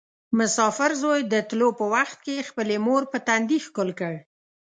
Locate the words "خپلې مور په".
2.49-3.17